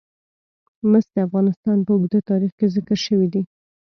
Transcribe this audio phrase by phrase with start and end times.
[0.89, 3.43] مس د افغانستان په اوږده تاریخ کې ذکر شوی دی.